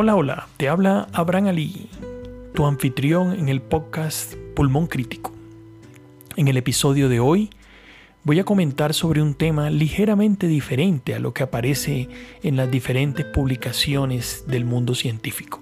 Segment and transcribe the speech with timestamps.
[0.00, 1.88] Hola, hola, te habla Abraham Ali,
[2.54, 5.32] tu anfitrión en el podcast Pulmón Crítico.
[6.36, 7.50] En el episodio de hoy
[8.22, 12.08] voy a comentar sobre un tema ligeramente diferente a lo que aparece
[12.44, 15.60] en las diferentes publicaciones del mundo científico.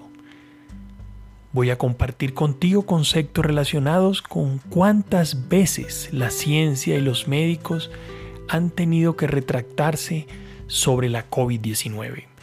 [1.53, 7.90] Voy a compartir contigo conceptos relacionados con cuántas veces la ciencia y los médicos
[8.50, 10.26] han tenido que retractarse
[10.66, 12.36] sobre la COVID-19.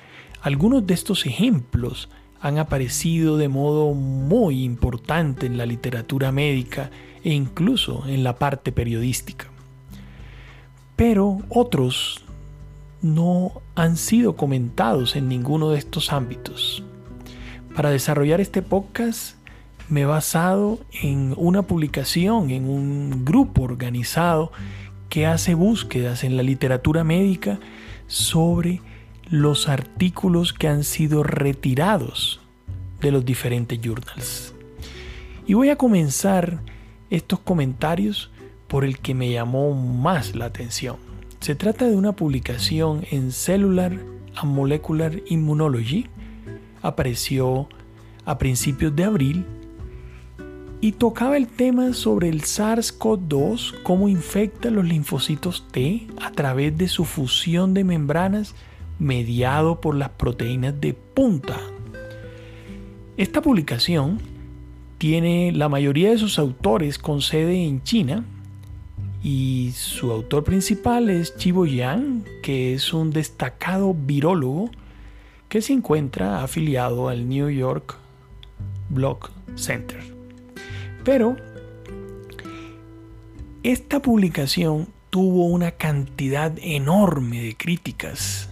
[0.43, 2.09] Algunos de estos ejemplos
[2.41, 6.91] han aparecido de modo muy importante en la literatura médica
[7.23, 9.47] e incluso en la parte periodística.
[10.97, 12.25] Pero otros
[13.01, 16.83] no han sido comentados en ninguno de estos ámbitos.
[17.73, 19.37] Para desarrollar este podcast
[19.87, 24.51] me he basado en una publicación, en un grupo organizado
[25.07, 27.61] que hace búsquedas en la literatura médica
[28.07, 28.81] sobre
[29.33, 32.39] los artículos que han sido retirados
[33.01, 34.53] de los diferentes journals.
[35.47, 36.59] Y voy a comenzar
[37.09, 38.29] estos comentarios
[38.67, 40.97] por el que me llamó más la atención.
[41.39, 43.93] Se trata de una publicación en Cellular
[44.35, 46.05] and Molecular Immunology
[46.83, 47.67] apareció
[48.25, 49.45] a principios de abril
[50.79, 56.87] y tocaba el tema sobre el SARS-CoV-2, cómo infecta los linfocitos T a través de
[56.87, 58.53] su fusión de membranas
[59.03, 61.59] mediado por las proteínas de punta.
[63.17, 64.19] Esta publicación
[64.97, 68.23] tiene la mayoría de sus autores con sede en China
[69.21, 74.71] y su autor principal es Chibo Yang, que es un destacado virólogo
[75.49, 77.97] que se encuentra afiliado al New York
[78.89, 79.99] Block Center.
[81.03, 81.35] Pero
[83.63, 88.49] esta publicación tuvo una cantidad enorme de críticas.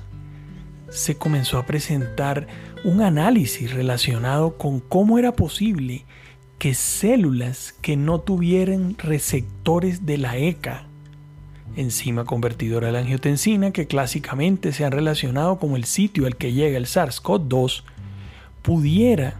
[0.91, 2.47] Se comenzó a presentar
[2.83, 6.05] un análisis relacionado con cómo era posible
[6.59, 10.85] que células que no tuvieran receptores de la ECA
[11.75, 16.53] enzima convertidora de la angiotensina que clásicamente se han relacionado como el sitio al que
[16.53, 17.83] llega el SARS-CoV-2,
[18.61, 19.39] pudiera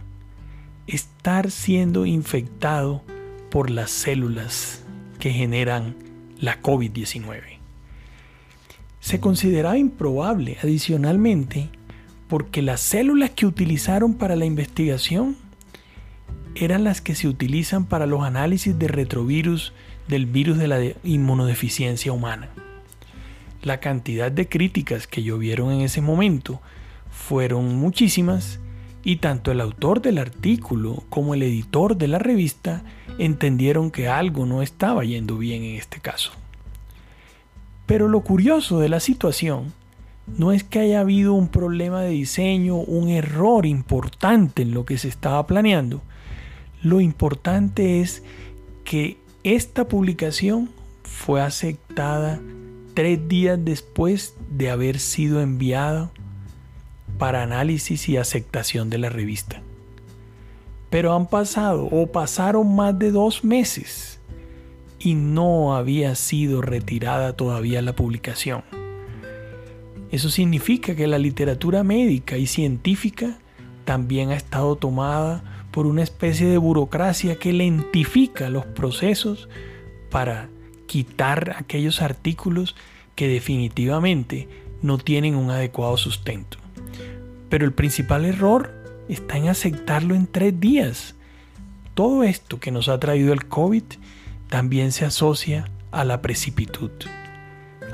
[0.86, 3.02] estar siendo infectado
[3.50, 4.82] por las células
[5.18, 5.94] que generan
[6.38, 7.61] la COVID-19.
[9.02, 11.68] Se consideraba improbable adicionalmente
[12.28, 15.36] porque las células que utilizaron para la investigación
[16.54, 19.72] eran las que se utilizan para los análisis de retrovirus
[20.06, 22.50] del virus de la inmunodeficiencia humana.
[23.62, 26.62] La cantidad de críticas que llovieron en ese momento
[27.10, 28.60] fueron muchísimas
[29.02, 32.84] y tanto el autor del artículo como el editor de la revista
[33.18, 36.32] entendieron que algo no estaba yendo bien en este caso.
[37.92, 39.70] Pero lo curioso de la situación
[40.26, 44.96] no es que haya habido un problema de diseño, un error importante en lo que
[44.96, 46.00] se estaba planeando.
[46.80, 48.22] Lo importante es
[48.84, 50.70] que esta publicación
[51.02, 52.40] fue aceptada
[52.94, 56.10] tres días después de haber sido enviada
[57.18, 59.60] para análisis y aceptación de la revista.
[60.88, 64.11] Pero han pasado o pasaron más de dos meses
[65.02, 68.62] y no había sido retirada todavía la publicación.
[70.10, 73.38] Eso significa que la literatura médica y científica
[73.84, 79.48] también ha estado tomada por una especie de burocracia que lentifica los procesos
[80.10, 80.48] para
[80.86, 82.76] quitar aquellos artículos
[83.14, 84.48] que definitivamente
[84.82, 86.58] no tienen un adecuado sustento.
[87.48, 88.72] Pero el principal error
[89.08, 91.14] está en aceptarlo en tres días.
[91.94, 93.84] Todo esto que nos ha traído el COVID
[94.52, 96.90] también se asocia a la precipitud,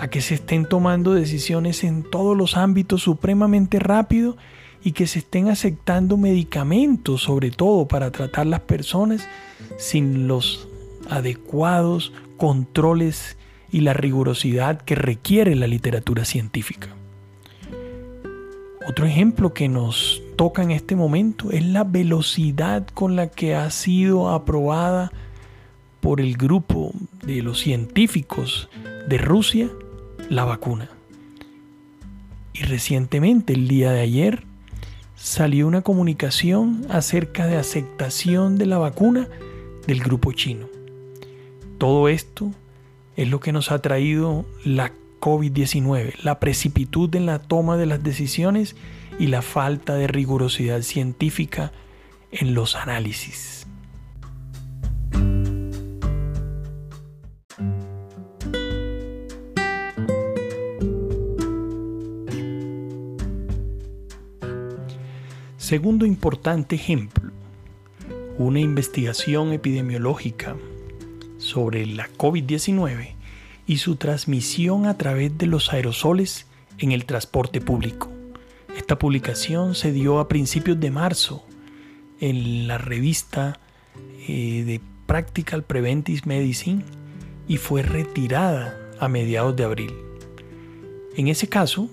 [0.00, 4.36] a que se estén tomando decisiones en todos los ámbitos supremamente rápido
[4.82, 9.28] y que se estén aceptando medicamentos, sobre todo para tratar las personas,
[9.76, 10.66] sin los
[11.08, 13.36] adecuados controles
[13.70, 16.88] y la rigurosidad que requiere la literatura científica.
[18.88, 23.70] Otro ejemplo que nos toca en este momento es la velocidad con la que ha
[23.70, 25.12] sido aprobada
[26.00, 26.92] por el grupo
[27.24, 28.68] de los científicos
[29.08, 29.70] de Rusia
[30.28, 30.90] la vacuna.
[32.52, 34.44] Y recientemente, el día de ayer,
[35.14, 39.28] salió una comunicación acerca de aceptación de la vacuna
[39.86, 40.66] del grupo chino.
[41.78, 42.52] Todo esto
[43.16, 48.02] es lo que nos ha traído la COVID-19, la precipitud en la toma de las
[48.02, 48.74] decisiones
[49.18, 51.72] y la falta de rigurosidad científica
[52.30, 53.67] en los análisis.
[65.68, 67.30] Segundo importante ejemplo,
[68.38, 70.56] una investigación epidemiológica
[71.36, 73.10] sobre la COVID-19
[73.66, 76.46] y su transmisión a través de los aerosoles
[76.78, 78.10] en el transporte público.
[78.78, 81.44] Esta publicación se dio a principios de marzo
[82.18, 83.60] en la revista
[84.26, 86.82] eh, de Practical Preventive Medicine
[87.46, 89.92] y fue retirada a mediados de abril.
[91.14, 91.90] En ese caso,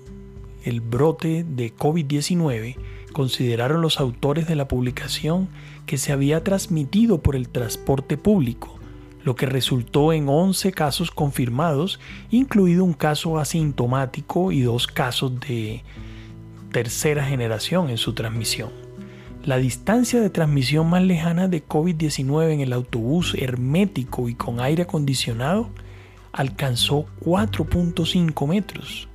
[0.64, 2.78] el brote de COVID-19
[3.16, 5.48] consideraron los autores de la publicación
[5.86, 8.78] que se había transmitido por el transporte público
[9.24, 15.84] lo que resultó en 11 casos confirmados, incluido un caso asintomático y dos casos de
[16.72, 18.70] tercera generación en su transmisión.
[19.44, 24.84] La distancia de transmisión más lejana de COVID-19 en el autobús hermético y con aire
[24.84, 25.70] acondicionado
[26.32, 29.08] alcanzó 4.5 metros.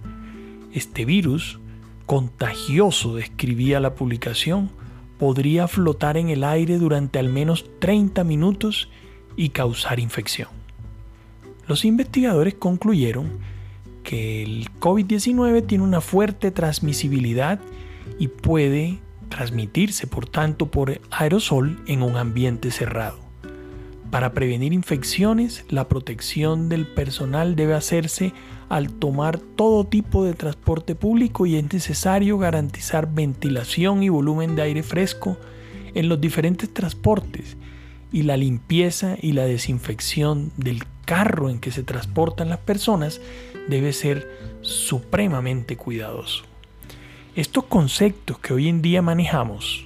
[0.72, 1.60] Este virus,
[2.10, 4.68] contagioso, describía la publicación,
[5.16, 8.88] podría flotar en el aire durante al menos 30 minutos
[9.36, 10.48] y causar infección.
[11.68, 13.30] Los investigadores concluyeron
[14.02, 17.60] que el COVID-19 tiene una fuerte transmisibilidad
[18.18, 18.98] y puede
[19.28, 23.20] transmitirse, por tanto, por aerosol en un ambiente cerrado.
[24.10, 28.32] Para prevenir infecciones, la protección del personal debe hacerse
[28.70, 34.62] al tomar todo tipo de transporte público y es necesario garantizar ventilación y volumen de
[34.62, 35.36] aire fresco
[35.92, 37.56] en los diferentes transportes
[38.12, 43.20] y la limpieza y la desinfección del carro en que se transportan las personas
[43.68, 44.30] debe ser
[44.60, 46.44] supremamente cuidadoso.
[47.34, 49.84] Estos conceptos que hoy en día manejamos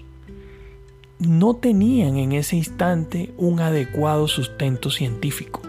[1.18, 5.62] no tenían en ese instante un adecuado sustento científico.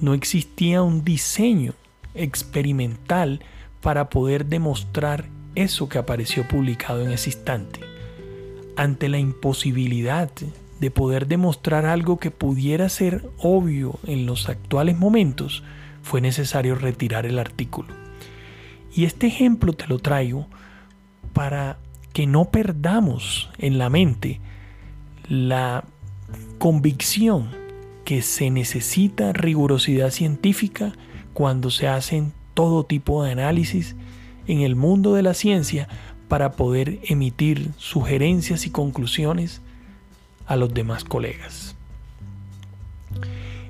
[0.00, 1.74] No existía un diseño
[2.14, 3.40] experimental
[3.80, 7.80] para poder demostrar eso que apareció publicado en ese instante.
[8.76, 10.30] Ante la imposibilidad
[10.80, 15.62] de poder demostrar algo que pudiera ser obvio en los actuales momentos,
[16.02, 17.88] fue necesario retirar el artículo.
[18.94, 20.46] Y este ejemplo te lo traigo
[21.32, 21.78] para
[22.12, 24.40] que no perdamos en la mente
[25.28, 25.84] la
[26.58, 27.50] convicción
[28.04, 30.92] que se necesita rigurosidad científica
[31.38, 33.94] cuando se hacen todo tipo de análisis
[34.48, 35.86] en el mundo de la ciencia
[36.26, 39.60] para poder emitir sugerencias y conclusiones
[40.48, 41.76] a los demás colegas.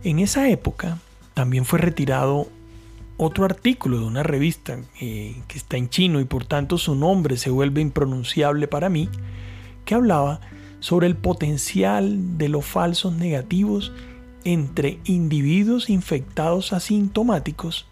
[0.03, 0.97] En esa época
[1.35, 2.49] también fue retirado
[3.19, 7.37] otro artículo de una revista eh, que está en chino y por tanto su nombre
[7.37, 9.11] se vuelve impronunciable para mí,
[9.85, 10.41] que hablaba
[10.81, 13.93] sobre el potencial de los falsos negativos
[14.45, 17.87] entre individuos infectados asintomáticos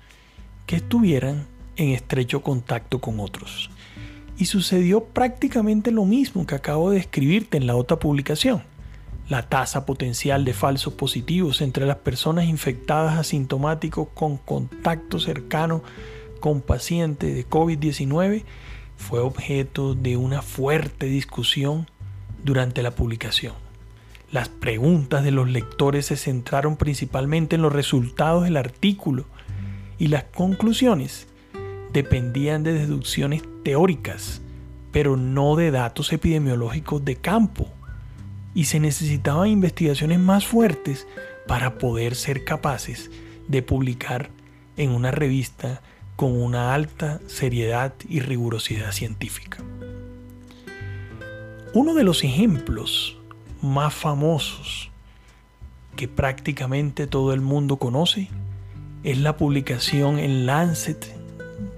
[0.67, 1.47] que estuvieran
[1.77, 3.71] en estrecho contacto con otros.
[4.39, 8.63] Y sucedió prácticamente lo mismo que acabo de escribirte en la otra publicación
[9.29, 15.83] la tasa potencial de falsos positivos entre las personas infectadas asintomáticos con contacto cercano
[16.41, 18.45] con pacientes de COVID-19
[18.97, 21.89] fue objeto de una fuerte discusión
[22.45, 23.66] durante la publicación.
[24.37, 29.25] Las preguntas de los lectores se centraron principalmente en los resultados del artículo
[29.99, 31.27] y las conclusiones
[31.95, 34.43] dependían de deducciones teóricas,
[34.93, 37.71] pero no de datos epidemiológicos de campo
[38.55, 41.07] y se necesitaban investigaciones más fuertes
[41.47, 43.11] para poder ser capaces
[43.49, 44.29] de publicar
[44.77, 45.81] en una revista
[46.15, 49.65] con una alta seriedad y rigurosidad científica.
[51.73, 53.16] Uno de los ejemplos
[53.67, 54.91] más famosos
[55.97, 58.29] que prácticamente todo el mundo conoce
[59.03, 61.15] es la publicación en Lancet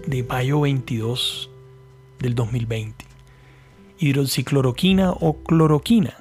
[0.07, 1.51] de mayo 22
[2.21, 3.05] del 2020.
[3.99, 6.17] Hidroxicloroquina o cloroquina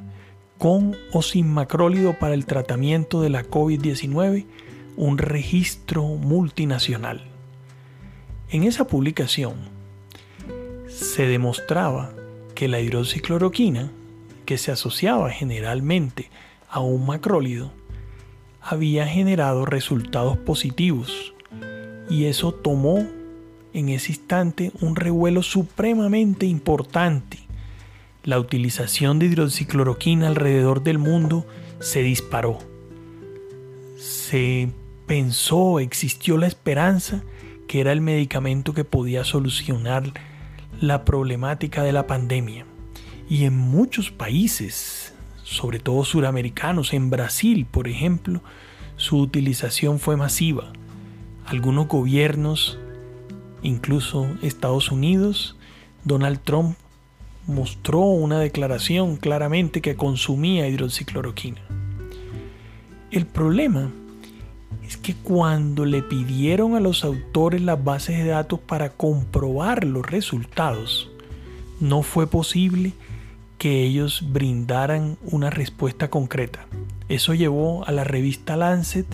[0.57, 4.45] con o sin macrólido para el tratamiento de la COVID-19,
[4.95, 7.23] un registro multinacional.
[8.49, 9.55] En esa publicación
[10.87, 12.11] se demostraba
[12.55, 13.91] que la hidroxicloroquina,
[14.47, 16.31] que se asociaba generalmente
[16.69, 17.71] a un macrólido,
[18.61, 21.33] había generado resultados positivos
[22.09, 23.05] y eso tomó
[23.73, 27.39] en ese instante un revuelo supremamente importante
[28.23, 31.45] la utilización de hidroxicloroquina alrededor del mundo
[31.79, 32.59] se disparó.
[33.97, 34.69] Se
[35.05, 37.21] pensó, existió la esperanza
[37.67, 40.13] que era el medicamento que podía solucionar
[40.79, 42.65] la problemática de la pandemia.
[43.29, 48.41] Y en muchos países, sobre todo suramericanos, en Brasil, por ejemplo,
[48.95, 50.71] su utilización fue masiva.
[51.45, 52.79] Algunos gobiernos,
[53.63, 55.57] incluso Estados Unidos,
[56.05, 56.77] Donald Trump
[57.47, 61.61] mostró una declaración claramente que consumía hidroxicloroquina.
[63.11, 63.91] El problema
[64.85, 70.05] es que cuando le pidieron a los autores las bases de datos para comprobar los
[70.05, 71.09] resultados,
[71.79, 72.93] no fue posible
[73.57, 76.67] que ellos brindaran una respuesta concreta.
[77.09, 79.07] Eso llevó a la revista Lancet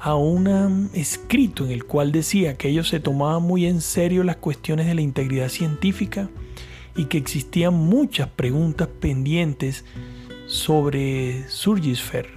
[0.00, 4.36] a un escrito en el cual decía que ellos se tomaban muy en serio las
[4.36, 6.28] cuestiones de la integridad científica
[6.96, 9.84] y que existían muchas preguntas pendientes
[10.46, 12.28] sobre Surgisfer,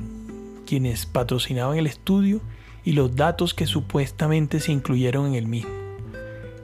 [0.65, 2.39] quienes patrocinaban el estudio
[2.83, 5.84] y los datos que supuestamente se incluyeron en el mismo.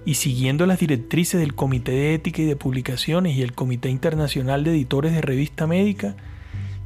[0.05, 4.63] Y siguiendo las directrices del Comité de Ética y de Publicaciones y el Comité Internacional
[4.63, 6.15] de Editores de Revista Médica,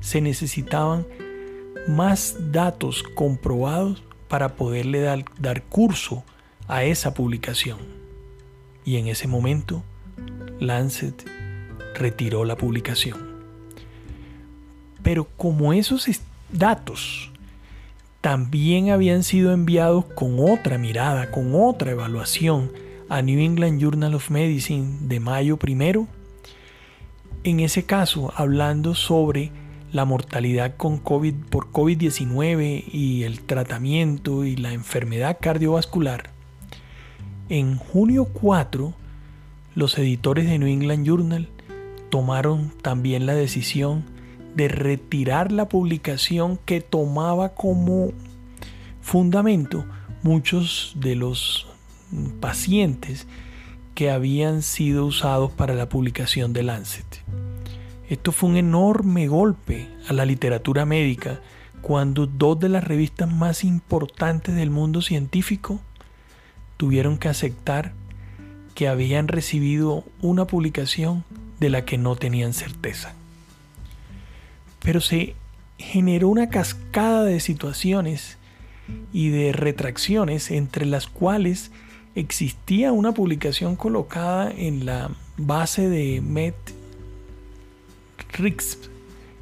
[0.02, 1.06] se necesitaban
[1.88, 6.24] más datos comprobados para poderle dar, dar curso
[6.68, 7.80] a esa publicación.
[8.84, 9.84] Y en ese momento,
[10.60, 11.26] Lancet
[11.96, 13.36] retiró la publicación.
[15.04, 16.08] Pero como esos
[16.52, 17.32] datos
[18.22, 22.72] también habían sido enviados con otra mirada, con otra evaluación
[23.10, 26.08] a New England Journal of Medicine de mayo primero,
[27.44, 29.52] en ese caso hablando sobre
[29.92, 36.32] la mortalidad con COVID, por COVID-19 y el tratamiento y la enfermedad cardiovascular,
[37.50, 38.94] en junio 4
[39.76, 41.50] los editores de New England Journal
[42.10, 44.06] tomaron también la decisión
[44.56, 48.14] de retirar la publicación que tomaba como
[49.02, 49.86] fundamento
[50.24, 51.68] muchos de los
[52.40, 53.28] pacientes
[53.94, 57.06] que habían sido usados para la publicación de Lancet.
[58.10, 61.40] Esto fue un enorme golpe a la literatura médica
[61.82, 65.80] cuando dos de las revistas más importantes del mundo científico
[66.78, 67.94] tuvieron que aceptar
[68.76, 71.24] que habían recibido una publicación
[71.60, 73.14] de la que no tenían certeza.
[74.82, 75.36] Pero se
[75.78, 78.38] generó una cascada de situaciones
[79.14, 81.72] y de retracciones entre las cuales
[82.16, 86.54] existía una publicación colocada en la base de
[88.32, 88.86] RIXP,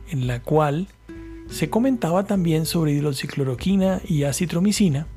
[0.09, 0.87] en la cual
[1.49, 5.07] se comentaba también sobre hidroxicloroquina y acitromicina,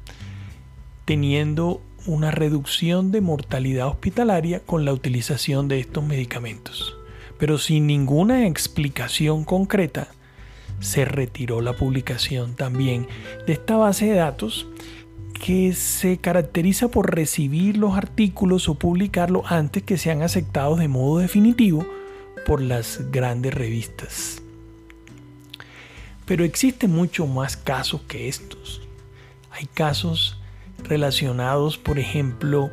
[1.06, 6.96] teniendo una reducción de mortalidad hospitalaria con la utilización de estos medicamentos.
[7.38, 10.08] Pero sin ninguna explicación concreta,
[10.80, 13.08] se retiró la publicación también
[13.46, 14.66] de esta base de datos
[15.38, 21.18] que se caracteriza por recibir los artículos o publicarlos antes que sean aceptados de modo
[21.18, 21.86] definitivo
[22.46, 24.42] por las grandes revistas.
[26.24, 28.82] Pero existen mucho más casos que estos.
[29.50, 30.40] Hay casos
[30.82, 32.70] relacionados, por ejemplo,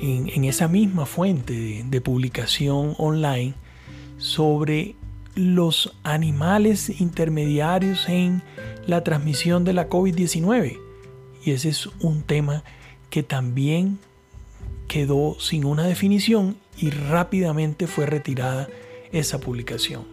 [0.00, 3.54] en, esa misma fuente de publicación online
[4.18, 4.94] sobre
[5.34, 8.42] los animales intermediarios en
[8.86, 10.89] la transmisión de la COVID-19.
[11.44, 12.64] Y ese es un tema
[13.08, 13.98] que también
[14.88, 18.68] quedó sin una definición y rápidamente fue retirada
[19.12, 20.04] esa publicación.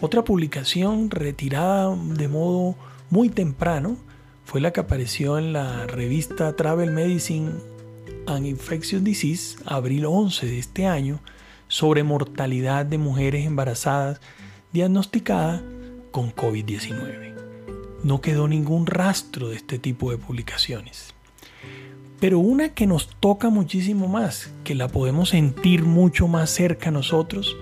[0.00, 2.76] Otra publicación retirada de modo
[3.08, 3.96] muy temprano
[4.44, 7.52] fue la que apareció en la revista Travel Medicine
[8.26, 11.20] and Infectious Disease, abril 11 de este año,
[11.68, 14.20] sobre mortalidad de mujeres embarazadas
[14.72, 15.62] diagnosticadas
[16.10, 17.35] con COVID-19.
[18.02, 21.14] No quedó ningún rastro de este tipo de publicaciones.
[22.20, 26.92] Pero una que nos toca muchísimo más, que la podemos sentir mucho más cerca a
[26.92, 27.56] nosotros,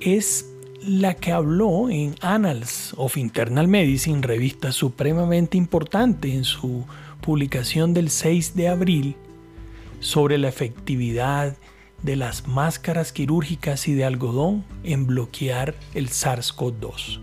[0.00, 0.46] es
[0.80, 6.84] la que habló en Annals of Internal Medicine, revista supremamente importante en su
[7.20, 9.16] publicación del 6 de abril,
[9.98, 11.56] sobre la efectividad
[12.02, 17.20] de las máscaras quirúrgicas y de algodón en bloquear el SARS-CoV-2.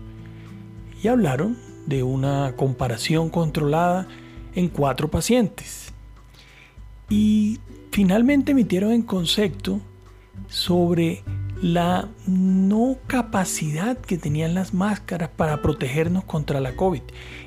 [1.02, 4.08] Y hablaron de una comparación controlada
[4.54, 5.92] en cuatro pacientes.
[7.08, 7.60] Y
[7.90, 9.80] finalmente emitieron en concepto
[10.48, 11.22] sobre
[11.62, 17.02] la no capacidad que tenían las máscaras para protegernos contra la COVID.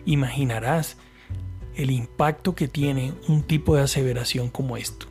[0.06, 0.98] Imaginarás
[1.76, 5.06] el impacto que tiene un tipo de aseveración como esto.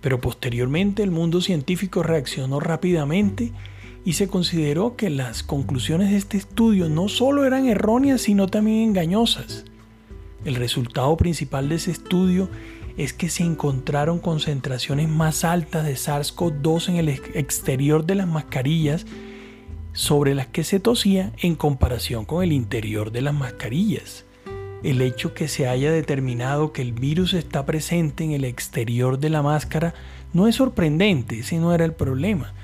[0.00, 3.52] Pero posteriormente el mundo científico reaccionó rápidamente
[4.08, 8.88] y se consideró que las conclusiones de este estudio no solo eran erróneas, sino también
[8.88, 9.66] engañosas.
[10.46, 12.48] El resultado principal de ese estudio
[12.96, 19.04] es que se encontraron concentraciones más altas de SARS-CoV-2 en el exterior de las mascarillas
[19.92, 24.24] sobre las que se tosía en comparación con el interior de las mascarillas.
[24.82, 29.28] El hecho que se haya determinado que el virus está presente en el exterior de
[29.28, 29.92] la máscara
[30.32, 32.54] no es sorprendente, ese no era el problema.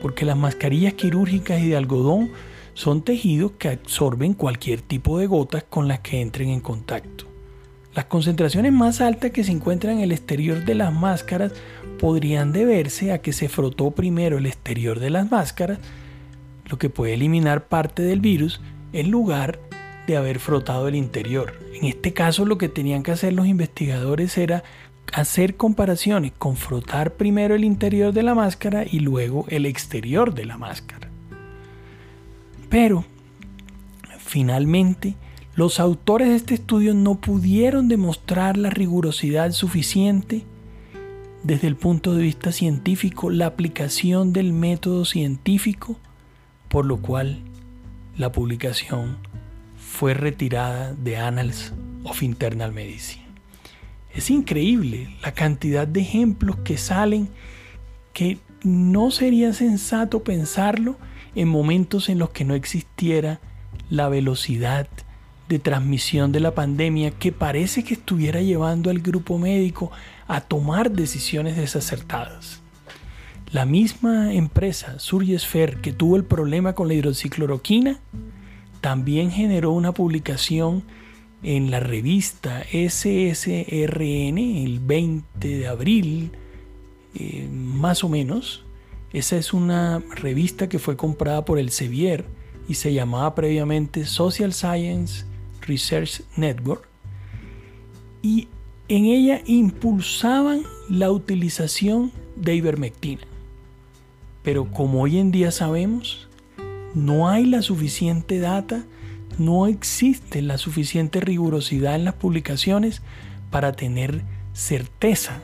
[0.00, 2.30] Porque las mascarillas quirúrgicas y de algodón
[2.74, 7.26] son tejidos que absorben cualquier tipo de gotas con las que entren en contacto.
[7.94, 11.52] Las concentraciones más altas que se encuentran en el exterior de las máscaras
[11.98, 15.78] podrían deberse a que se frotó primero el exterior de las máscaras,
[16.66, 18.60] lo que puede eliminar parte del virus
[18.92, 19.58] en lugar
[20.06, 21.54] de haber frotado el interior.
[21.74, 24.62] En este caso lo que tenían que hacer los investigadores era
[25.12, 30.44] hacer comparaciones con frotar primero el interior de la máscara y luego el exterior de
[30.44, 31.08] la máscara.
[32.68, 33.04] Pero,
[34.18, 35.16] finalmente,
[35.56, 40.44] los autores de este estudio no pudieron demostrar la rigurosidad suficiente
[41.42, 45.96] desde el punto de vista científico, la aplicación del método científico,
[46.68, 47.40] por lo cual
[48.16, 49.16] la publicación
[49.76, 51.72] fue retirada de Annals
[52.04, 53.29] of Internal Medicine.
[54.14, 57.28] Es increíble la cantidad de ejemplos que salen
[58.12, 60.98] que no sería sensato pensarlo
[61.34, 63.40] en momentos en los que no existiera
[63.88, 64.88] la velocidad
[65.48, 69.90] de transmisión de la pandemia que parece que estuviera llevando al grupo médico
[70.28, 72.60] a tomar decisiones desacertadas.
[73.50, 77.98] La misma empresa, Surgesfer, que tuvo el problema con la hidroxicloroquina,
[78.80, 80.84] también generó una publicación
[81.42, 86.32] en la revista SSRN el 20 de abril,
[87.14, 88.64] eh, más o menos.
[89.12, 92.24] Esa es una revista que fue comprada por el Sevier
[92.68, 95.24] y se llamaba previamente Social Science
[95.62, 96.86] Research Network.
[98.22, 98.48] Y
[98.88, 103.22] en ella impulsaban la utilización de ivermectina.
[104.42, 106.28] Pero como hoy en día sabemos,
[106.94, 108.84] no hay la suficiente data
[109.38, 113.02] no existe la suficiente rigurosidad en las publicaciones
[113.50, 114.22] para tener
[114.52, 115.40] certeza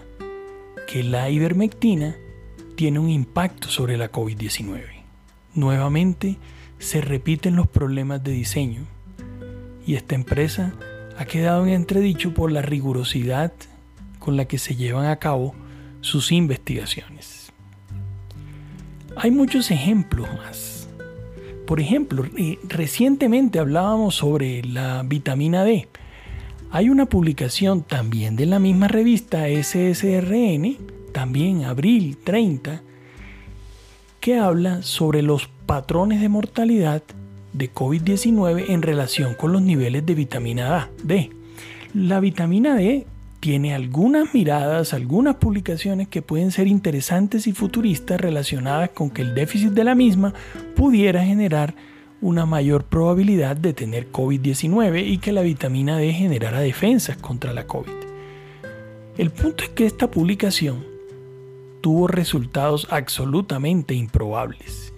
[0.86, 2.16] que la ivermectina
[2.76, 4.82] tiene un impacto sobre la COVID-19.
[5.54, 6.36] Nuevamente
[6.78, 8.82] se repiten los problemas de diseño
[9.86, 10.74] y esta empresa
[11.16, 13.52] ha quedado en entredicho por la rigurosidad
[14.18, 15.54] con la que se llevan a cabo
[16.02, 17.52] sus investigaciones.
[19.16, 20.75] Hay muchos ejemplos más
[21.66, 22.24] por ejemplo,
[22.68, 25.88] recientemente hablábamos sobre la vitamina D.
[26.70, 30.76] Hay una publicación también de la misma revista SSRN,
[31.12, 32.82] también abril 30,
[34.20, 37.02] que habla sobre los patrones de mortalidad
[37.52, 41.30] de COVID-19 en relación con los niveles de vitamina D.
[41.94, 43.06] La vitamina D
[43.40, 49.34] tiene algunas miradas, algunas publicaciones que pueden ser interesantes y futuristas relacionadas con que el
[49.34, 50.34] déficit de la misma
[50.74, 51.74] pudiera generar
[52.20, 57.66] una mayor probabilidad de tener COVID-19 y que la vitamina D generara defensas contra la
[57.66, 57.92] COVID.
[59.18, 60.84] El punto es que esta publicación
[61.82, 64.92] tuvo resultados absolutamente improbables.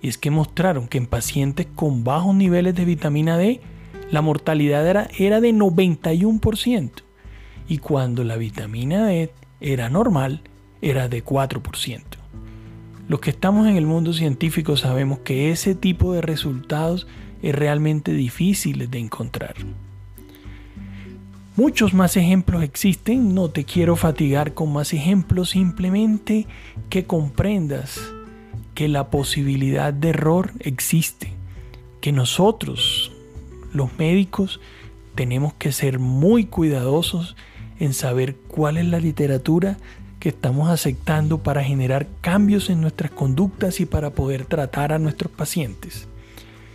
[0.00, 3.60] Y es que mostraron que en pacientes con bajos niveles de vitamina D,
[4.10, 6.90] la mortalidad era, era de 91%
[7.68, 10.42] y cuando la vitamina D era normal,
[10.80, 12.02] era de 4%.
[13.08, 17.06] Los que estamos en el mundo científico sabemos que ese tipo de resultados
[17.42, 19.54] es realmente difícil de encontrar.
[21.54, 26.46] Muchos más ejemplos existen, no te quiero fatigar con más ejemplos, simplemente
[26.88, 28.00] que comprendas
[28.74, 31.34] que la posibilidad de error existe,
[32.00, 33.12] que nosotros,
[33.74, 34.60] los médicos,
[35.14, 37.36] tenemos que ser muy cuidadosos
[37.82, 39.76] en saber cuál es la literatura
[40.20, 45.32] que estamos aceptando para generar cambios en nuestras conductas y para poder tratar a nuestros
[45.32, 46.06] pacientes.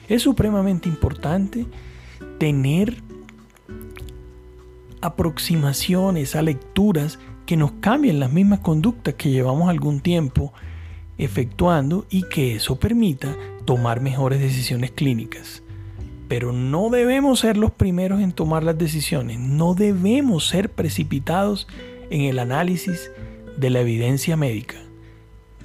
[0.10, 1.66] Es supremamente importante
[2.40, 3.02] tener
[5.00, 10.52] aproximaciones a lecturas que nos cambien las mismas conductas que llevamos algún tiempo
[11.18, 15.64] efectuando y que eso permita tomar mejores decisiones clínicas.
[16.28, 21.68] Pero no debemos ser los primeros en tomar las decisiones, no debemos ser precipitados
[22.10, 23.12] en el análisis
[23.58, 24.76] de la evidencia médica.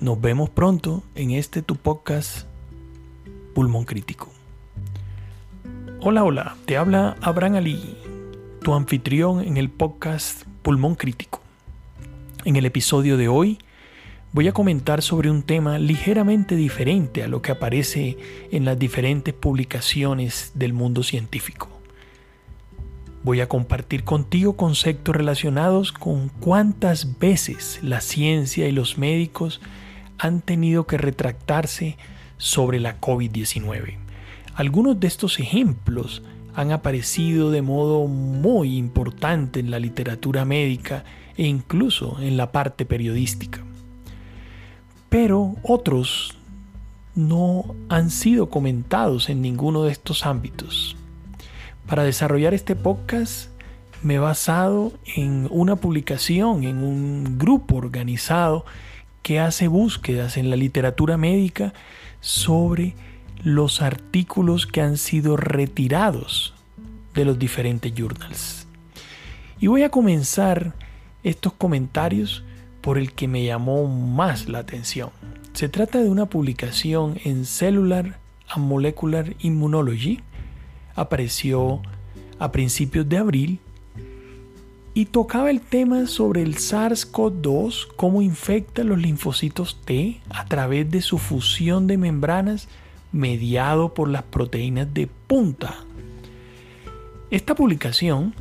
[0.00, 2.46] Nos vemos pronto en este tu podcast
[3.54, 4.30] Pulmón Crítico.
[6.00, 7.96] Hola, hola, te habla Abraham Ali,
[8.62, 11.40] tu anfitrión en el podcast Pulmón Crítico.
[12.44, 13.58] En el episodio de hoy,
[14.32, 18.16] voy a comentar sobre un tema ligeramente diferente a lo que aparece
[18.50, 21.68] en las diferentes publicaciones del mundo científico.
[23.24, 29.60] Voy a compartir contigo conceptos relacionados con cuántas veces la ciencia y los médicos
[30.18, 31.98] han tenido que retractarse
[32.38, 33.98] sobre la COVID-19.
[34.54, 36.22] Algunos de estos ejemplos
[36.54, 41.04] han aparecido de modo muy importante en la literatura médica
[41.36, 43.62] e incluso en la parte periodística
[45.12, 46.38] pero otros
[47.14, 50.96] no han sido comentados en ninguno de estos ámbitos.
[51.86, 53.50] Para desarrollar este podcast
[54.02, 58.64] me he basado en una publicación, en un grupo organizado
[59.20, 61.74] que hace búsquedas en la literatura médica
[62.22, 62.94] sobre
[63.44, 66.54] los artículos que han sido retirados
[67.12, 68.66] de los diferentes journals.
[69.60, 70.72] Y voy a comenzar
[71.22, 72.44] estos comentarios
[72.82, 75.10] por el que me llamó más la atención.
[75.54, 78.18] Se trata de una publicación en Cellular
[78.48, 80.20] and Molecular Immunology.
[80.94, 81.80] Apareció
[82.38, 83.60] a principios de abril
[84.94, 91.00] y tocaba el tema sobre el SARS-CoV-2, cómo infecta los linfocitos T a través de
[91.00, 92.68] su fusión de membranas
[93.12, 95.76] mediado por las proteínas de punta.
[97.30, 98.34] Esta publicación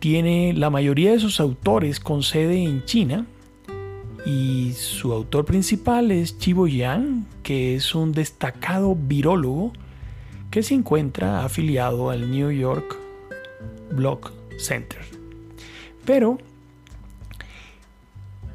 [0.00, 3.26] tiene la mayoría de sus autores con sede en China
[4.26, 9.72] y su autor principal es Chibo Yang, que es un destacado virólogo
[10.50, 12.96] que se encuentra afiliado al New York
[13.92, 15.00] Block Center.
[16.04, 16.38] Pero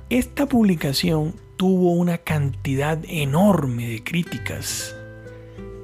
[0.10, 4.96] esta publicación tuvo una cantidad enorme de críticas.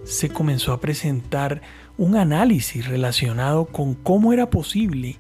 [0.04, 1.62] Se comenzó a presentar
[1.98, 5.18] un análisis relacionado con cómo era posible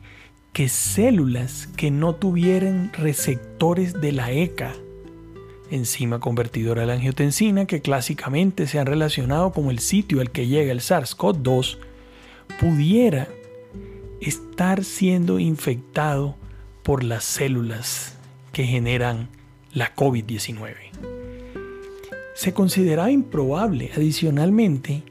[0.53, 4.73] que células que no tuvieran receptores de la ECA,
[5.69, 10.47] enzima convertidora de la angiotensina, que clásicamente se han relacionado con el sitio al que
[10.47, 11.77] llega el SARS-CoV-2,
[12.59, 13.29] pudiera
[14.19, 16.35] estar siendo infectado
[16.83, 18.17] por las células
[18.51, 19.29] que generan
[19.73, 20.75] la COVID-19.
[22.35, 25.03] Se consideraba improbable adicionalmente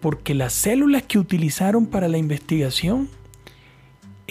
[0.00, 3.08] porque las células que utilizaron para la investigación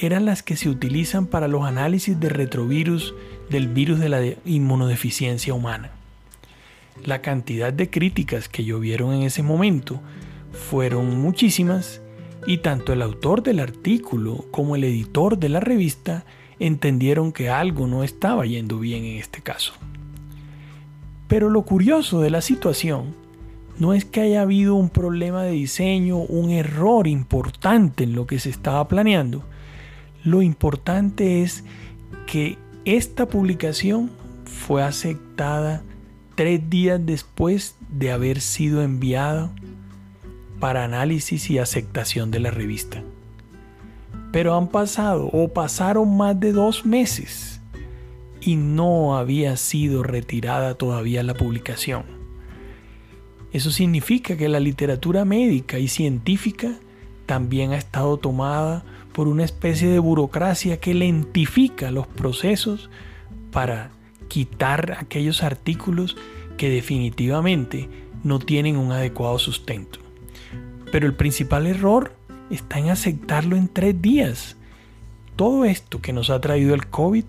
[0.02, 3.14] eran las que se utilizan para los análisis de retrovirus
[3.50, 5.92] del virus de la inmunodeficiencia humana.
[7.04, 10.02] La cantidad de críticas que llovieron en ese momento
[10.52, 12.02] fueron muchísimas
[12.46, 16.26] y tanto el autor del artículo como el editor de la revista
[16.60, 19.74] entendieron que algo no estaba yendo bien en este caso.
[21.28, 23.14] Pero lo curioso de la situación
[23.78, 28.40] no es que haya habido un problema de diseño, un error importante en lo que
[28.40, 29.44] se estaba planeando,
[30.24, 31.64] lo importante es
[32.28, 34.12] que esta publicación
[34.46, 35.84] fue aceptada
[36.36, 39.52] tres días después de haber sido enviada
[40.60, 43.04] para análisis y aceptación de la revista.
[44.32, 47.62] Pero han pasado o pasaron más de dos meses
[48.42, 52.04] y no había sido retirada todavía la publicación.
[53.52, 56.74] Eso significa que la literatura médica y científica
[57.30, 62.90] también ha estado tomada por una especie de burocracia que lentifica los procesos
[63.52, 63.92] para
[64.30, 66.18] quitar aquellos artículos
[66.58, 67.88] que definitivamente
[68.24, 70.00] no tienen un adecuado sustento.
[70.92, 72.16] Pero el principal error
[72.50, 74.58] está en aceptarlo en tres días.
[75.36, 77.26] Todo esto que nos ha traído el COVID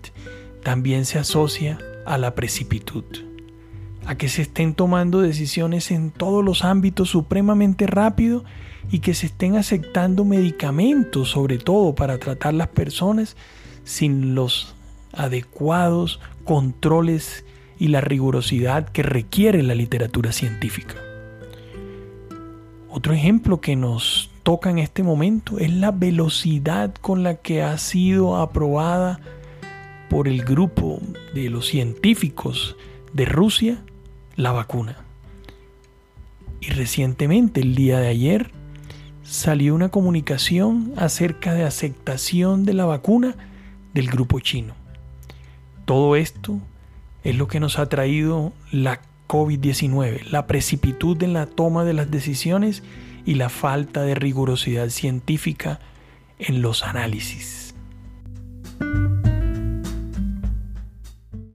[0.63, 3.03] también se asocia a la precipitud,
[4.07, 8.43] a que se estén tomando decisiones en todos los ámbitos supremamente rápido
[8.89, 13.35] y que se estén aceptando medicamentos, sobre todo para tratar las personas,
[13.83, 14.75] sin los
[15.13, 17.45] adecuados controles
[17.77, 20.95] y la rigurosidad que requiere la literatura científica.
[22.89, 27.77] Otro ejemplo que nos toca en este momento es la velocidad con la que ha
[27.77, 29.19] sido aprobada
[30.09, 30.99] por el grupo
[31.33, 32.75] de los científicos
[33.13, 33.81] de Rusia
[34.35, 34.97] la vacuna.
[36.59, 38.51] Y recientemente, el día de ayer,
[39.31, 43.35] salió una comunicación acerca de aceptación de la vacuna
[43.93, 44.73] del grupo chino.
[45.85, 46.59] Todo esto
[47.23, 52.11] es lo que nos ha traído la COVID-19, la precipitud en la toma de las
[52.11, 52.83] decisiones
[53.25, 55.79] y la falta de rigurosidad científica
[56.37, 57.73] en los análisis.